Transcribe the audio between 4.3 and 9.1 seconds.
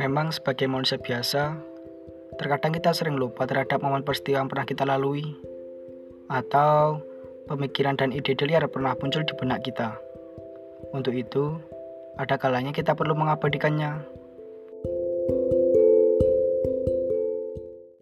yang pernah kita lalui, atau pemikiran dan ide liar pernah